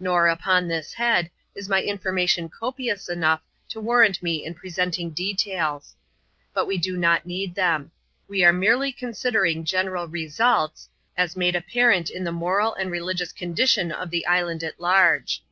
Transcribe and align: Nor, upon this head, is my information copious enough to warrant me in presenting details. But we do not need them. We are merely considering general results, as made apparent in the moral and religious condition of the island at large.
Nor, 0.00 0.28
upon 0.28 0.66
this 0.66 0.94
head, 0.94 1.30
is 1.54 1.68
my 1.68 1.82
information 1.82 2.48
copious 2.48 3.10
enough 3.10 3.42
to 3.68 3.82
warrant 3.82 4.22
me 4.22 4.42
in 4.42 4.54
presenting 4.54 5.10
details. 5.10 5.94
But 6.54 6.64
we 6.64 6.78
do 6.78 6.96
not 6.96 7.26
need 7.26 7.54
them. 7.54 7.90
We 8.26 8.42
are 8.44 8.50
merely 8.54 8.92
considering 8.92 9.62
general 9.66 10.08
results, 10.08 10.88
as 11.18 11.36
made 11.36 11.54
apparent 11.54 12.08
in 12.08 12.24
the 12.24 12.32
moral 12.32 12.72
and 12.72 12.90
religious 12.90 13.30
condition 13.32 13.92
of 13.92 14.08
the 14.08 14.26
island 14.26 14.64
at 14.64 14.80
large. 14.80 15.44